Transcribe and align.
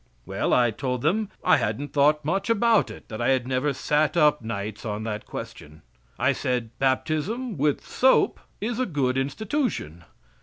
Well, 0.25 0.51
I 0.51 0.71
told 0.71 1.03
them 1.03 1.29
I 1.43 1.57
hadn't 1.57 1.93
thought 1.93 2.25
much 2.25 2.49
about 2.49 2.89
it 2.89 3.07
that 3.09 3.21
I 3.21 3.29
had 3.29 3.47
never 3.47 3.71
sat 3.71 4.17
up 4.17 4.41
nights 4.41 4.83
on 4.83 5.03
that 5.03 5.27
question. 5.27 5.83
I 6.17 6.31
said: 6.31 6.71
"Baptism 6.79 7.55
with 7.55 7.85
soap 7.85 8.39
is 8.59 8.79
a 8.79 8.87
good 8.87 9.15
institution." 9.15 10.03